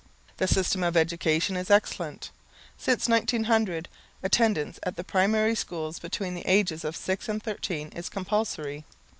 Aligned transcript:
The 0.37 0.47
system 0.47 0.81
of 0.83 0.97
education 0.97 1.55
is 1.55 1.69
excellent. 1.69 2.31
Since 2.75 3.07
1900 3.07 3.87
attendance 4.23 4.79
at 4.81 4.95
the 4.95 5.03
primary 5.03 5.53
schools 5.53 5.99
between 5.99 6.33
the 6.33 6.47
ages 6.47 6.83
of 6.83 6.95
six 6.95 7.29
and 7.29 7.39
thirteen 7.43 7.89
is 7.89 8.09
compulsory. 8.09 8.83